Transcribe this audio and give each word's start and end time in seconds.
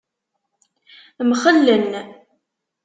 Mxellen. 1.29 1.85